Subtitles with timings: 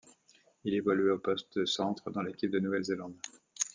[0.63, 3.13] Il évoluait au poste de centre dans l'équipe de Nouvelle-Zélande.